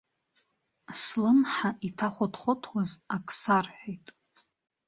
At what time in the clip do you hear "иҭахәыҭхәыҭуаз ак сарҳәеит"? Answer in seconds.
1.87-4.05